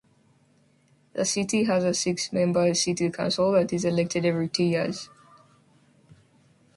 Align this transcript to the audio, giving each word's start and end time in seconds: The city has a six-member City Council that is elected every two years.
The 1.13 1.25
city 1.25 1.65
has 1.65 1.83
a 1.83 1.93
six-member 1.93 2.73
City 2.73 3.11
Council 3.11 3.51
that 3.51 3.71
is 3.71 3.85
elected 3.85 4.25
every 4.25 4.47
two 4.49 4.63
years. 4.63 5.11